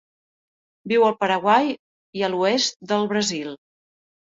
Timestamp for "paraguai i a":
1.21-2.33